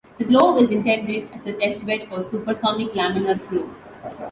The 0.17 0.23
glove 0.25 0.57
is 0.63 0.71
intended 0.71 1.29
as 1.31 1.45
a 1.45 1.53
testbed 1.53 2.09
for 2.09 2.23
supersonic 2.23 2.87
laminar 2.93 3.39
flow. 3.47 3.69